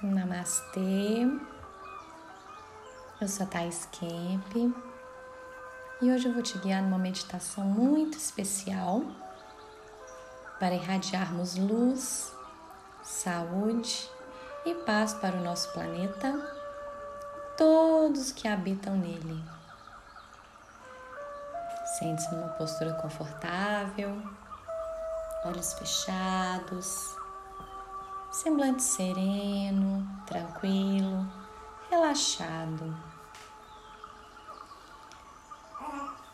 Namastê, 0.00 1.26
eu 3.20 3.26
sou 3.26 3.44
a 3.44 3.48
Thais 3.48 3.88
Kemp. 3.90 4.72
E 6.00 6.12
hoje 6.12 6.28
eu 6.28 6.32
vou 6.32 6.40
te 6.40 6.56
guiar 6.58 6.80
numa 6.80 6.98
meditação 6.98 7.64
muito 7.64 8.16
especial 8.16 9.02
para 10.60 10.76
irradiarmos 10.76 11.56
luz, 11.56 12.32
saúde 13.02 14.08
e 14.64 14.72
paz 14.72 15.14
para 15.14 15.36
o 15.36 15.42
nosso 15.42 15.72
planeta 15.72 16.28
e 17.36 17.56
todos 17.56 18.30
que 18.30 18.46
habitam 18.46 18.96
nele. 18.96 19.42
Sente-se 21.98 22.32
numa 22.32 22.50
postura 22.50 22.94
confortável, 22.94 24.22
olhos 25.44 25.72
fechados 25.72 27.18
semblante 28.30 28.82
sereno, 28.82 30.06
tranquilo, 30.26 31.26
relaxado. 31.90 32.96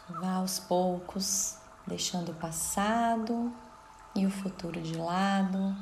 Vá 0.09 0.34
aos 0.34 0.59
poucos, 0.59 1.57
deixando 1.87 2.33
o 2.33 2.34
passado 2.34 3.53
e 4.15 4.27
o 4.27 4.30
futuro 4.30 4.80
de 4.80 4.97
lado. 4.97 5.75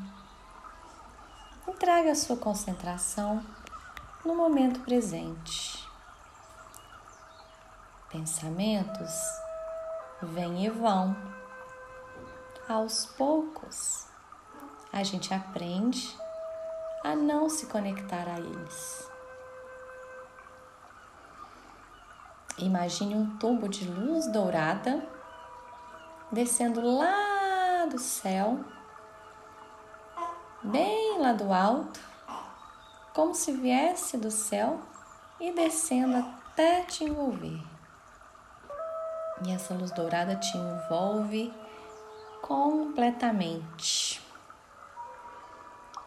Entregue 1.67 2.11
a 2.11 2.15
sua 2.15 2.37
concentração 2.37 3.45
no 4.25 4.35
momento 4.35 4.81
presente. 4.81 5.89
Pensamentos 8.09 9.13
vêm 10.23 10.67
e 10.67 10.71
vão. 10.71 11.17
Aos 12.69 13.07
poucos, 13.07 14.07
a 14.93 15.03
gente 15.03 15.33
aprende 15.33 16.15
a 17.03 17.17
não 17.17 17.49
se 17.49 17.67
conectar 17.67 18.29
a 18.29 18.39
eles. 18.39 19.11
Imagine 22.59 23.15
um 23.15 23.39
tubo 23.39 23.69
de 23.69 23.89
luz 23.89 24.27
dourada 24.31 25.03
descendo 26.31 26.81
lá 26.81 27.87
do 27.91 27.99
céu, 27.99 28.61
bem 30.63 31.19
lá 31.19 31.33
do 31.33 31.53
alto, 31.53 31.99
como 33.15 33.35
se 33.35 33.53
viesse 33.53 34.17
do 34.17 34.31
céu 34.31 34.81
e 35.41 35.53
descendo 35.53 36.19
até 36.19 36.83
te 36.83 37.05
envolver. 37.05 37.63
E 39.45 39.53
essa 39.53 39.75
luz 39.75 39.91
dourada 39.91 40.37
te 40.37 40.57
envolve 40.57 41.53
completamente. 42.41 44.32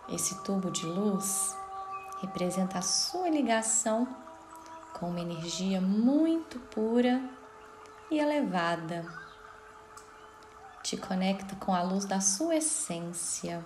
Esse 0.08 0.36
tubo 0.44 0.70
de 0.70 0.86
luz 0.86 1.56
representa 2.22 2.80
a 2.80 2.82
sua 2.82 3.30
ligação 3.30 4.08
com 4.94 5.10
uma 5.10 5.20
energia 5.20 5.82
muito 5.82 6.60
pura 6.60 7.22
e 8.10 8.20
elevada. 8.20 9.06
Te 10.84 10.96
conecta 10.96 11.56
com 11.56 11.74
a 11.74 11.82
luz 11.82 12.06
da 12.06 12.22
sua 12.22 12.58
essência. 12.58 13.64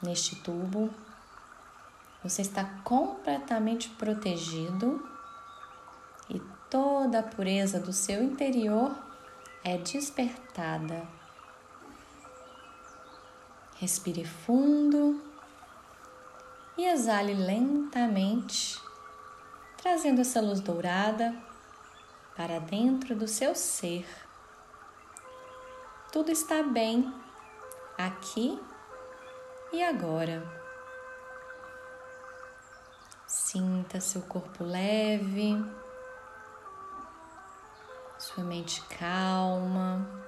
Neste 0.00 0.36
tubo, 0.36 0.90
você 2.22 2.42
está 2.42 2.64
completamente 2.84 3.88
protegido 3.90 5.04
e 6.30 6.40
toda 6.70 7.18
a 7.18 7.22
pureza 7.22 7.80
do 7.80 7.92
seu 7.92 8.22
interior 8.22 8.96
é 9.64 9.76
despertada. 9.76 11.17
Respire 13.80 14.24
fundo 14.24 15.22
e 16.76 16.84
exale 16.84 17.32
lentamente, 17.32 18.76
trazendo 19.76 20.20
essa 20.20 20.40
luz 20.40 20.58
dourada 20.58 21.32
para 22.36 22.58
dentro 22.58 23.14
do 23.14 23.28
seu 23.28 23.54
ser. 23.54 24.04
Tudo 26.10 26.32
está 26.32 26.60
bem 26.60 27.14
aqui 27.96 28.60
e 29.72 29.80
agora. 29.80 30.42
Sinta 33.28 34.00
seu 34.00 34.22
corpo 34.22 34.64
leve, 34.64 35.56
sua 38.18 38.42
mente 38.42 38.82
calma 38.88 40.27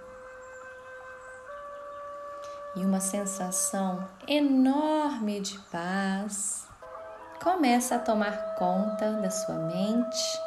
e 2.76 2.84
uma 2.84 3.00
sensação 3.00 4.08
enorme 4.28 5.40
de 5.40 5.58
paz 5.70 6.66
começa 7.42 7.96
a 7.96 7.98
tomar 7.98 8.54
conta 8.54 9.12
da 9.14 9.30
sua 9.30 9.54
mente 9.54 10.40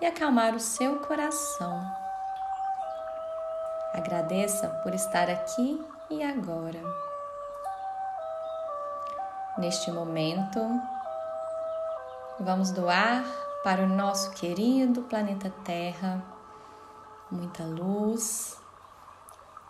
e 0.00 0.06
acalmar 0.06 0.54
o 0.54 0.60
seu 0.60 1.00
coração. 1.00 1.80
Agradeça 3.92 4.68
por 4.82 4.94
estar 4.94 5.28
aqui 5.28 5.84
e 6.08 6.22
agora. 6.22 6.80
Neste 9.58 9.90
momento, 9.90 10.60
vamos 12.38 12.70
doar 12.70 13.24
para 13.62 13.82
o 13.82 13.88
nosso 13.88 14.30
querido 14.30 15.02
planeta 15.02 15.52
Terra 15.64 16.22
muita 17.30 17.62
luz, 17.62 18.60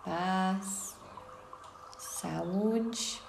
paz 0.05 1.00
saúde, 2.21 3.23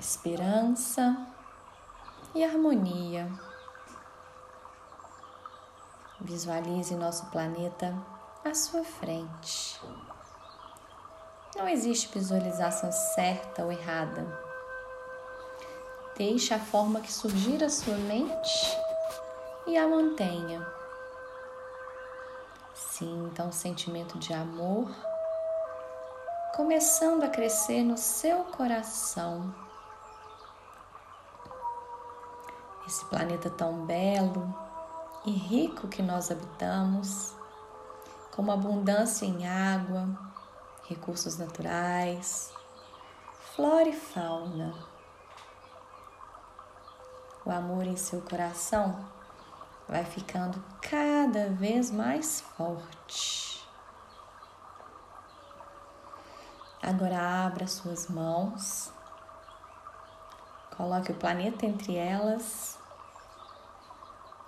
esperança 0.00 1.28
e 2.34 2.42
harmonia. 2.42 3.30
Visualize 6.20 6.96
nosso 6.96 7.26
planeta 7.26 7.94
à 8.44 8.52
sua 8.52 8.82
frente. 8.82 9.80
Não 11.54 11.68
existe 11.68 12.12
visualização 12.12 12.90
certa 12.90 13.62
ou 13.62 13.70
errada. 13.70 14.26
Deixe 16.16 16.52
a 16.52 16.58
forma 16.58 17.00
que 17.00 17.12
surgir 17.12 17.62
a 17.62 17.70
sua 17.70 17.94
mente 17.94 18.76
e 19.68 19.76
a 19.76 19.86
mantenha. 19.86 20.66
Sinta 22.74 23.44
um 23.44 23.52
sentimento 23.52 24.18
de 24.18 24.34
amor 24.34 24.90
começando 26.58 27.22
a 27.22 27.28
crescer 27.28 27.84
no 27.84 27.96
seu 27.96 28.42
coração. 28.42 29.54
Esse 32.84 33.04
planeta 33.04 33.48
tão 33.48 33.86
belo 33.86 34.52
e 35.24 35.30
rico 35.30 35.86
que 35.86 36.02
nós 36.02 36.32
habitamos, 36.32 37.32
com 38.34 38.42
uma 38.42 38.54
abundância 38.54 39.24
em 39.24 39.46
água, 39.46 40.08
recursos 40.88 41.38
naturais, 41.38 42.52
flora 43.54 43.88
e 43.88 43.92
fauna. 43.92 44.74
O 47.46 47.52
amor 47.52 47.86
em 47.86 47.96
seu 47.96 48.20
coração 48.20 49.08
vai 49.88 50.04
ficando 50.04 50.60
cada 50.82 51.50
vez 51.50 51.92
mais 51.92 52.40
forte. 52.40 53.47
Agora 56.82 57.46
abra 57.46 57.66
suas 57.66 58.08
mãos, 58.08 58.92
coloque 60.76 61.10
o 61.10 61.14
planeta 61.16 61.66
entre 61.66 61.96
elas 61.96 62.78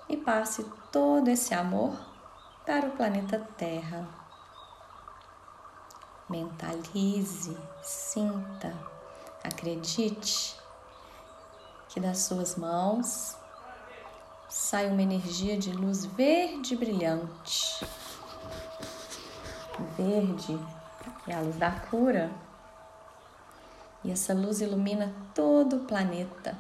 e 0.09 0.17
passe 0.17 0.65
todo 0.93 1.29
esse 1.29 1.53
amor 1.53 1.93
para 2.65 2.87
o 2.87 2.93
planeta 2.93 3.39
Terra. 3.57 4.09
Mentalize, 6.29 7.59
sinta, 7.83 8.73
acredite 9.43 10.57
que 11.89 11.99
das 11.99 12.19
suas 12.19 12.55
mãos 12.55 13.37
sai 14.49 14.89
uma 14.89 15.03
energia 15.03 15.59
de 15.59 15.73
luz 15.73 16.05
verde 16.05 16.77
brilhante. 16.77 17.85
Verde 19.97 20.80
é 21.31 21.35
a 21.35 21.41
luz 21.41 21.57
da 21.57 21.71
cura. 21.71 22.31
E 24.03 24.11
essa 24.11 24.33
luz 24.33 24.61
ilumina 24.61 25.15
todo 25.35 25.77
o 25.77 25.85
planeta, 25.85 26.59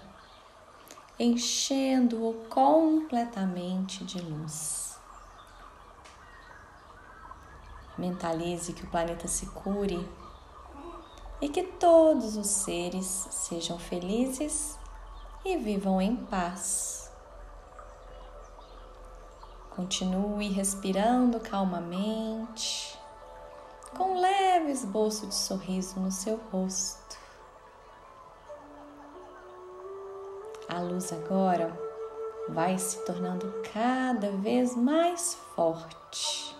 enchendo-o 1.19 2.35
completamente 2.49 4.05
de 4.05 4.21
luz. 4.21 4.99
Mentalize 7.97 8.73
que 8.73 8.85
o 8.85 8.91
planeta 8.91 9.27
se 9.27 9.47
cure 9.47 10.09
e 11.41 11.49
que 11.49 11.63
todos 11.63 12.37
os 12.37 12.47
seres 12.47 13.07
sejam 13.07 13.79
felizes 13.79 14.79
e 15.45 15.57
vivam 15.57 16.01
em 16.01 16.17
paz. 16.17 17.11
Continue 19.71 20.49
respirando 20.49 21.41
calmamente 21.41 22.99
com 23.97 24.13
um 24.13 24.21
esboço 24.71 25.27
de 25.27 25.35
sorriso 25.35 25.99
no 26.01 26.11
seu 26.11 26.39
rosto. 26.51 27.19
A 30.69 30.81
luz 30.81 31.13
agora 31.13 31.77
vai 32.49 32.79
se 32.79 33.05
tornando 33.05 33.53
cada 33.73 34.31
vez 34.31 34.77
mais 34.77 35.35
forte. 35.55 36.57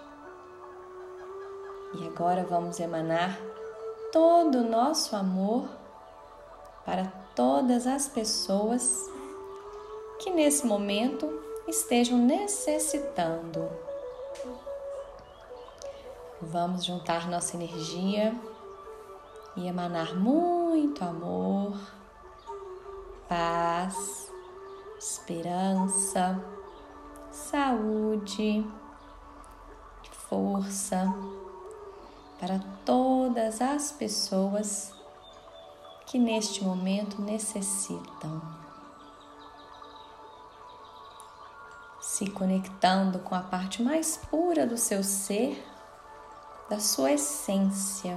E 1.95 2.07
agora 2.07 2.45
vamos 2.45 2.79
emanar 2.79 3.39
todo 4.13 4.59
o 4.59 4.69
nosso 4.69 5.15
amor 5.17 5.69
para 6.85 7.07
todas 7.35 7.87
as 7.87 8.09
pessoas 8.09 9.09
que 10.19 10.31
nesse 10.31 10.67
momento 10.67 11.29
estejam 11.67 12.19
necessitando. 12.19 13.69
Vamos 16.43 16.87
juntar 16.87 17.29
nossa 17.29 17.55
energia 17.55 18.35
e 19.55 19.67
emanar 19.67 20.17
muito 20.17 21.05
amor, 21.05 21.79
paz, 23.29 24.33
esperança, 24.99 26.43
saúde, 27.31 28.67
força 30.31 31.13
para 32.39 32.59
todas 32.87 33.61
as 33.61 33.93
pessoas 33.93 34.95
que 36.07 36.19
neste 36.19 36.65
momento 36.65 37.21
necessitam. 37.21 38.41
Se 42.01 42.31
conectando 42.31 43.19
com 43.19 43.35
a 43.35 43.43
parte 43.43 43.83
mais 43.83 44.17
pura 44.17 44.67
do 44.67 44.79
seu 44.79 45.05
ser 45.05 45.70
da 46.71 46.79
sua 46.79 47.11
essência. 47.11 48.17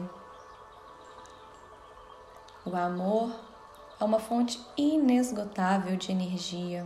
O 2.64 2.76
amor 2.76 3.32
é 4.00 4.04
uma 4.04 4.20
fonte 4.20 4.64
inesgotável 4.78 5.98
de 5.98 6.12
energia. 6.12 6.86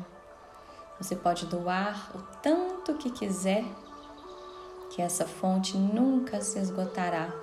Você 0.98 1.14
pode 1.14 1.46
doar 1.46 2.10
o 2.16 2.22
tanto 2.42 2.94
que 2.94 3.12
quiser, 3.12 3.66
que 4.92 5.02
essa 5.02 5.28
fonte 5.28 5.78
nunca 5.78 6.42
se 6.42 6.58
esgotará. 6.58 7.34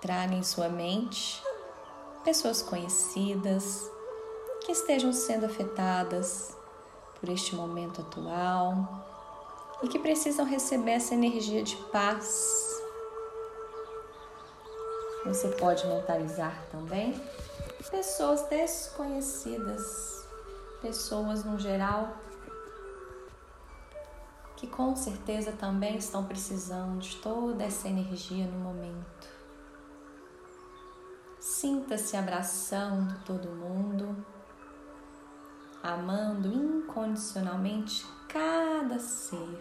Traga 0.00 0.34
em 0.34 0.42
sua 0.42 0.70
mente 0.70 1.40
pessoas 2.24 2.62
conhecidas 2.62 3.90
que 4.64 4.72
estejam 4.72 5.12
sendo 5.12 5.44
afetadas 5.44 6.56
por 7.20 7.28
este 7.28 7.54
momento 7.54 8.00
atual 8.00 9.11
e 9.82 9.88
que 9.88 9.98
precisam 9.98 10.44
receber 10.44 10.92
essa 10.92 11.14
energia 11.14 11.62
de 11.62 11.76
paz. 11.90 12.80
Você 15.24 15.48
pode 15.48 15.86
mentalizar 15.86 16.66
também 16.70 17.20
pessoas 17.90 18.42
desconhecidas, 18.48 20.26
pessoas 20.80 21.44
no 21.44 21.58
geral 21.58 22.16
que 24.62 24.68
com 24.68 24.94
certeza 24.94 25.50
também 25.50 25.96
estão 25.96 26.24
precisando 26.24 27.00
de 27.00 27.16
toda 27.16 27.64
essa 27.64 27.88
energia 27.88 28.46
no 28.46 28.60
momento. 28.60 29.28
Sinta-se 31.40 32.16
abraçando 32.16 33.18
todo 33.24 33.48
mundo, 33.48 34.24
amando 35.82 36.46
incondicionalmente 36.46 38.06
cada 38.32 38.98
ser. 38.98 39.60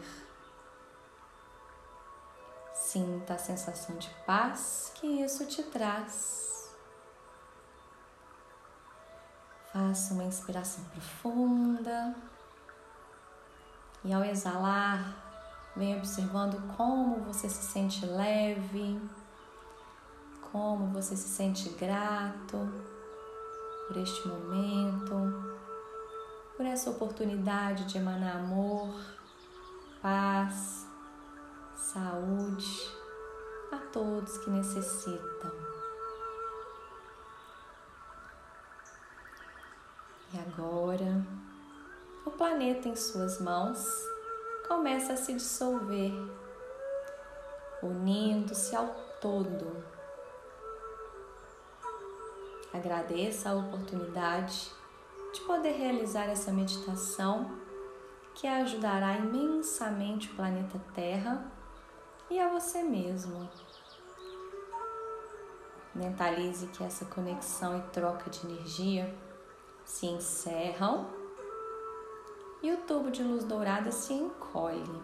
Sinta 2.74 3.34
a 3.34 3.38
sensação 3.38 3.98
de 3.98 4.10
paz 4.26 4.92
que 4.96 5.08
isso 5.08 5.46
te 5.46 5.62
traz. 5.64 6.74
Faça 9.74 10.14
uma 10.14 10.24
inspiração 10.24 10.84
profunda 10.86 12.16
e 14.04 14.12
ao 14.12 14.24
exalar, 14.24 15.16
venha 15.76 15.98
observando 15.98 16.76
como 16.76 17.22
você 17.22 17.48
se 17.48 17.64
sente 17.64 18.06
leve, 18.06 19.00
como 20.52 20.88
você 20.88 21.16
se 21.16 21.30
sente 21.30 21.70
grato 21.70 22.58
por 23.88 23.98
este 23.98 24.28
momento 24.28 25.51
por 26.62 26.68
essa 26.68 26.92
oportunidade 26.92 27.86
de 27.86 27.98
emanar 27.98 28.36
amor, 28.36 28.94
paz, 30.00 30.86
saúde 31.76 32.96
a 33.72 33.78
todos 33.92 34.38
que 34.38 34.52
necessitam. 34.52 35.52
E 40.32 40.38
agora, 40.38 41.26
o 42.28 42.30
planeta 42.30 42.88
em 42.88 42.96
suas 42.96 43.42
mãos 43.42 43.84
começa 44.68 45.14
a 45.14 45.18
se 45.18 45.34
dissolver, 45.34 46.14
unindo-se 47.82 48.76
ao 48.76 48.88
todo. 49.20 49.84
Agradeça 52.72 53.50
a 53.50 53.56
oportunidade 53.56 54.80
de 55.34 55.42
poder 55.42 55.72
realizar 55.72 56.26
essa 56.26 56.52
meditação 56.52 57.58
que 58.36 58.48
ajudará 58.48 59.18
imensamente 59.18 60.30
o 60.30 60.36
planeta 60.36 60.80
Terra 60.94 61.52
e 62.30 62.40
a 62.40 62.48
você 62.50 62.82
mesmo. 62.84 63.50
Mentalize 65.94 66.68
que 66.68 66.84
essa 66.84 67.06
conexão 67.06 67.78
e 67.78 67.82
troca 67.92 68.30
de 68.30 68.46
energia 68.46 69.14
se 69.84 70.06
encerram 70.06 71.10
e 72.64 72.72
o 72.72 72.78
tubo 72.78 73.12
de 73.12 73.24
luz 73.24 73.44
dourada 73.44 73.92
se 73.92 74.14
encolhe. 74.14 75.02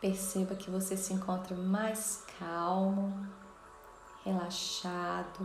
Perceba 0.00 0.54
que 0.54 0.70
você 0.70 0.96
se 0.96 1.12
encontra 1.12 1.54
mais 1.54 2.24
calmo, 2.38 3.26
relaxado, 4.30 5.44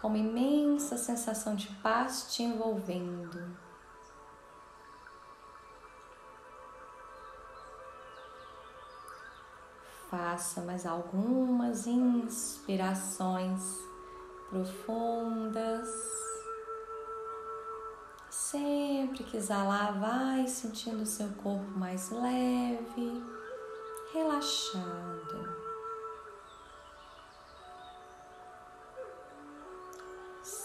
com 0.00 0.08
uma 0.08 0.18
imensa 0.18 0.96
sensação 0.96 1.54
de 1.54 1.68
paz 1.76 2.34
te 2.34 2.42
envolvendo. 2.42 3.56
Faça 10.10 10.60
mais 10.62 10.84
algumas 10.84 11.86
inspirações 11.86 13.78
profundas. 14.50 15.88
Sempre 18.28 19.24
que 19.24 19.38
exalar, 19.38 19.98
vai 19.98 20.46
sentindo 20.46 21.06
seu 21.06 21.28
corpo 21.42 21.70
mais 21.78 22.10
leve, 22.10 23.22
relaxado. 24.12 25.61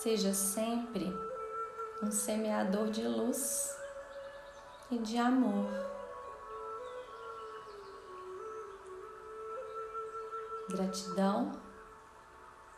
Seja 0.08 0.34
sempre 0.34 1.14
um 2.02 2.10
semeador 2.10 2.90
de 2.90 3.06
luz 3.06 3.78
e 4.90 4.98
de 5.00 5.18
amor. 5.18 5.70
Gratidão 10.70 11.52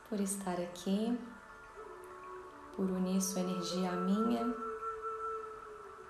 por 0.09 0.19
estar 0.19 0.59
aqui, 0.59 1.15
por 2.75 2.89
unir 2.89 3.21
sua 3.21 3.41
energia 3.41 3.91
à 3.91 3.95
minha, 3.95 4.51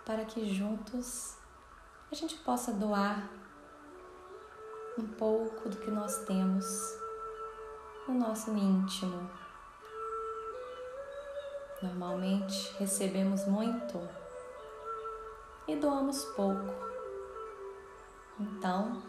para 0.05 0.23
que 0.23 0.47
juntos 0.47 1.37
a 2.09 2.15
gente 2.15 2.37
possa 2.37 2.71
doar 2.71 3.29
um 4.97 5.05
pouco 5.05 5.67
do 5.67 5.75
que 5.75 5.91
nós 5.91 6.19
temos 6.19 6.65
no 8.07 8.13
nosso 8.13 8.51
íntimo. 8.51 9.48
Normalmente 11.81 12.73
recebemos 12.77 13.45
muito 13.45 13.99
e 15.67 15.75
doamos 15.75 16.25
pouco. 16.35 16.73
Então, 18.39 19.01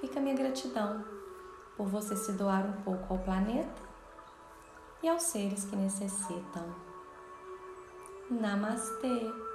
fica 0.00 0.20
minha 0.20 0.34
gratidão 0.34 1.04
por 1.76 1.88
você 1.88 2.16
se 2.16 2.32
doar 2.32 2.64
um 2.64 2.82
pouco 2.82 3.12
ao 3.12 3.18
planeta 3.20 3.82
e 5.02 5.08
aos 5.08 5.22
seres 5.24 5.64
que 5.64 5.76
necessitam. 5.76 6.74
Namastê! 8.30 9.45